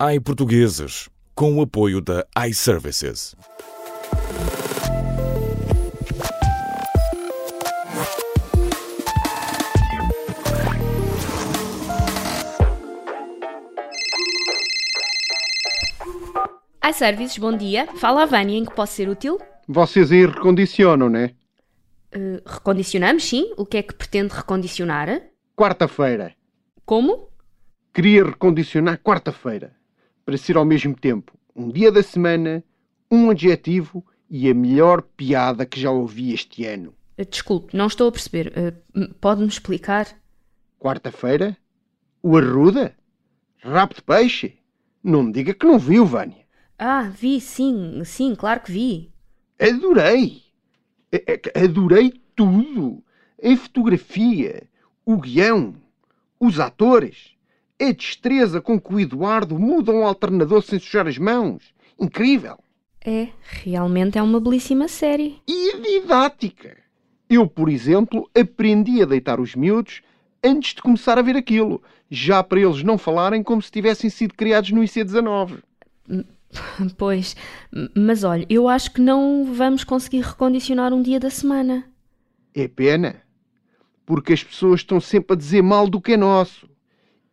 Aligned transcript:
iPortugueses, 0.00 1.08
com 1.34 1.56
o 1.56 1.62
apoio 1.62 2.00
da 2.00 2.24
iServices. 2.46 3.34
iServices, 16.88 17.38
bom 17.38 17.56
dia. 17.56 17.88
Fala 17.96 18.22
a 18.22 18.26
Vânia, 18.26 18.56
em 18.56 18.64
que 18.64 18.72
posso 18.72 18.92
ser 18.92 19.08
útil? 19.08 19.40
Vocês 19.66 20.12
aí 20.12 20.24
recondicionam, 20.26 21.08
né? 21.08 21.34
Uh, 22.14 22.40
recondicionamos, 22.46 23.24
sim. 23.24 23.52
O 23.56 23.66
que 23.66 23.78
é 23.78 23.82
que 23.82 23.94
pretende 23.94 24.32
recondicionar? 24.32 25.22
Quarta-feira. 25.56 26.36
Como? 26.86 27.30
Queria 27.92 28.24
recondicionar 28.24 28.98
quarta-feira. 28.98 29.77
Para 30.28 30.36
ser 30.36 30.58
ao 30.58 30.64
mesmo 30.66 30.94
tempo 30.94 31.32
um 31.56 31.70
dia 31.70 31.90
da 31.90 32.02
semana, 32.02 32.62
um 33.10 33.30
adjetivo 33.30 34.04
e 34.28 34.50
a 34.50 34.52
melhor 34.52 35.00
piada 35.00 35.64
que 35.64 35.80
já 35.80 35.90
ouvi 35.90 36.34
este 36.34 36.66
ano. 36.66 36.94
Uh, 37.18 37.24
desculpe, 37.24 37.74
não 37.74 37.86
estou 37.86 38.08
a 38.08 38.12
perceber. 38.12 38.52
Uh, 38.94 39.14
Pode-me 39.14 39.48
explicar? 39.48 40.06
Quarta-feira? 40.78 41.56
O 42.22 42.36
arruda? 42.36 42.94
Rabo 43.62 43.94
de 43.94 44.02
peixe? 44.02 44.58
Não 45.02 45.22
me 45.22 45.32
diga 45.32 45.54
que 45.54 45.64
não 45.64 45.78
viu, 45.78 46.04
Vânia. 46.04 46.44
Ah, 46.78 47.04
vi, 47.04 47.40
sim, 47.40 48.02
sim, 48.04 48.34
claro 48.34 48.60
que 48.60 48.70
vi. 48.70 49.10
Adorei! 49.58 50.42
A- 51.10 51.64
Adorei 51.64 52.12
tudo! 52.36 53.02
A 53.42 53.56
fotografia, 53.56 54.68
o 55.06 55.16
guião, 55.16 55.74
os 56.38 56.60
atores, 56.60 57.30
a 57.80 57.92
destreza 57.92 58.60
com 58.60 58.80
que 58.80 58.94
o 58.94 59.00
Eduardo 59.00 59.58
muda 59.58 59.92
um 59.92 60.04
alternador 60.04 60.62
sem 60.62 60.78
sujar 60.78 61.06
as 61.06 61.18
mãos. 61.18 61.72
Incrível! 61.98 62.58
É, 63.04 63.28
realmente 63.42 64.18
é 64.18 64.22
uma 64.22 64.40
belíssima 64.40 64.88
série. 64.88 65.40
E 65.46 65.70
a 65.70 65.78
didática! 65.78 66.76
Eu, 67.30 67.46
por 67.46 67.68
exemplo, 67.68 68.28
aprendi 68.38 69.02
a 69.02 69.06
deitar 69.06 69.38
os 69.38 69.54
miúdos 69.54 70.02
antes 70.42 70.74
de 70.74 70.82
começar 70.82 71.18
a 71.18 71.22
ver 71.22 71.36
aquilo, 71.36 71.82
já 72.10 72.42
para 72.42 72.60
eles 72.60 72.82
não 72.82 72.96
falarem 72.96 73.42
como 73.42 73.60
se 73.60 73.70
tivessem 73.70 74.08
sido 74.08 74.34
criados 74.34 74.70
no 74.70 74.82
IC19. 74.82 75.58
Pois, 76.96 77.36
mas 77.94 78.24
olha, 78.24 78.46
eu 78.48 78.68
acho 78.68 78.92
que 78.92 79.02
não 79.02 79.52
vamos 79.52 79.84
conseguir 79.84 80.22
recondicionar 80.22 80.94
um 80.94 81.02
dia 81.02 81.20
da 81.20 81.28
semana. 81.28 81.84
É 82.54 82.66
pena, 82.66 83.16
porque 84.06 84.32
as 84.32 84.42
pessoas 84.42 84.80
estão 84.80 84.98
sempre 84.98 85.34
a 85.34 85.36
dizer 85.36 85.62
mal 85.62 85.86
do 85.86 86.00
que 86.00 86.12
é 86.12 86.16
nosso. 86.16 86.66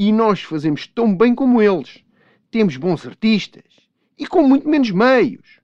E 0.00 0.12
nós 0.12 0.40
fazemos 0.40 0.86
tão 0.86 1.14
bem 1.14 1.34
como 1.34 1.60
eles. 1.60 2.02
Temos 2.50 2.78
bons 2.78 3.06
artistas 3.06 3.64
e 4.18 4.26
com 4.26 4.42
muito 4.42 4.66
menos 4.66 4.90
meios. 4.90 5.60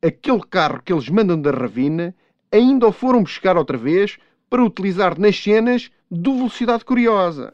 Aquele 0.00 0.40
carro 0.40 0.80
que 0.82 0.90
eles 0.90 1.10
mandam 1.10 1.38
da 1.38 1.50
Ravina 1.50 2.14
ainda 2.50 2.88
o 2.88 2.92
foram 2.92 3.22
buscar 3.22 3.58
outra 3.58 3.76
vez 3.76 4.16
para 4.48 4.64
utilizar 4.64 5.20
nas 5.20 5.36
cenas 5.36 5.90
do 6.10 6.34
Velocidade 6.34 6.82
Curiosa. 6.82 7.52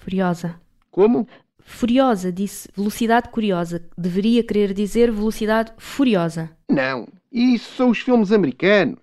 Furiosa. 0.00 0.60
Como? 0.90 1.28
Furiosa, 1.60 2.32
disse 2.32 2.68
velocidade 2.74 3.28
curiosa. 3.28 3.88
Deveria 3.96 4.42
querer 4.42 4.74
dizer 4.74 5.12
velocidade 5.12 5.72
furiosa. 5.78 6.50
Não, 6.68 7.06
isso 7.30 7.76
são 7.76 7.90
os 7.90 8.00
filmes 8.00 8.32
americanos. 8.32 8.98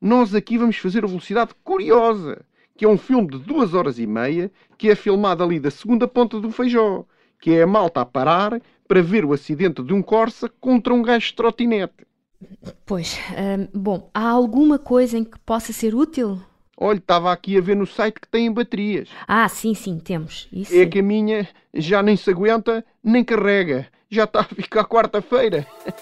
Nós 0.00 0.34
aqui 0.34 0.56
vamos 0.56 0.78
fazer 0.78 1.04
a 1.04 1.06
Velocidade 1.06 1.52
Curiosa, 1.62 2.46
que 2.76 2.84
é 2.84 2.88
um 2.88 2.98
filme 2.98 3.28
de 3.28 3.38
duas 3.38 3.74
horas 3.74 3.98
e 3.98 4.06
meia 4.06 4.50
que 4.76 4.90
é 4.90 4.94
filmado 4.94 5.42
ali 5.42 5.60
da 5.60 5.70
segunda 5.70 6.08
ponta 6.08 6.40
do 6.40 6.50
Feijó, 6.50 7.04
que 7.40 7.52
é 7.52 7.62
a 7.62 7.66
malta 7.66 8.00
a 8.00 8.04
parar 8.04 8.60
para 8.88 9.02
ver 9.02 9.24
o 9.24 9.32
acidente 9.32 9.82
de 9.82 9.92
um 9.92 10.02
Corsa 10.02 10.48
contra 10.60 10.92
um 10.92 11.02
gajo 11.02 11.26
de 11.26 11.34
trotinete. 11.34 12.06
Pois, 12.84 13.18
hum, 13.30 13.68
bom, 13.72 14.10
há 14.12 14.28
alguma 14.28 14.78
coisa 14.78 15.16
em 15.16 15.24
que 15.24 15.38
possa 15.40 15.72
ser 15.72 15.94
útil? 15.94 16.40
Olha, 16.76 16.98
estava 16.98 17.32
aqui 17.32 17.56
a 17.56 17.60
ver 17.60 17.76
no 17.76 17.86
site 17.86 18.20
que 18.20 18.28
tem 18.28 18.52
baterias. 18.52 19.08
Ah, 19.28 19.48
sim, 19.48 19.74
sim, 19.74 19.98
temos. 19.98 20.48
Isso 20.52 20.74
É 20.74 20.84
que 20.86 20.98
a 20.98 21.02
minha 21.02 21.48
já 21.72 22.02
nem 22.02 22.16
se 22.16 22.30
aguenta, 22.30 22.84
nem 23.02 23.22
carrega. 23.24 23.86
Já 24.10 24.24
está 24.24 24.40
a 24.40 24.44
ficar 24.44 24.84
quarta-feira. 24.84 25.66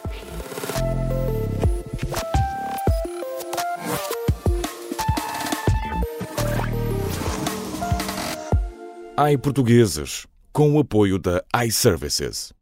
iPortugueses, 9.19 10.27
com 10.53 10.73
o 10.75 10.78
apoio 10.81 11.19
da 11.19 11.45
iServices. 11.67 12.53